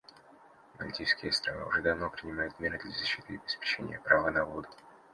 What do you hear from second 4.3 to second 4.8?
на воду.